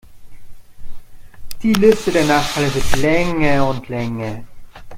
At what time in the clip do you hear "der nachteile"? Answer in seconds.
2.11-2.73